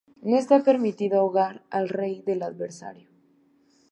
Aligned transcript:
No 0.23 0.35
está 0.39 0.63
permitido 0.63 1.19
"ahogar" 1.19 1.61
al 1.69 1.87
rey 1.87 2.23
del 2.25 2.41
adversario. 2.41 3.11